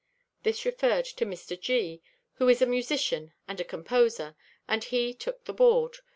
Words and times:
This 0.41 0.65
referred 0.65 1.05
to 1.05 1.27
Mr. 1.27 1.61
G., 1.61 2.01
who 2.37 2.49
is 2.49 2.59
a 2.59 2.65
musician 2.65 3.33
and 3.47 3.59
a 3.61 3.63
composer, 3.63 4.35
and 4.67 4.83
he 4.83 5.13
took 5.13 5.45
the 5.45 5.53
board. 5.53 5.97